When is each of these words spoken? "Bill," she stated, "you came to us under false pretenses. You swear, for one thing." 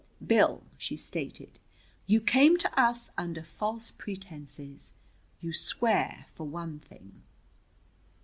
"Bill," 0.25 0.63
she 0.79 0.97
stated, 0.97 1.59
"you 2.07 2.21
came 2.21 2.57
to 2.57 2.79
us 2.81 3.11
under 3.19 3.43
false 3.43 3.91
pretenses. 3.91 4.93
You 5.41 5.53
swear, 5.53 6.25
for 6.29 6.47
one 6.47 6.79
thing." 6.79 7.21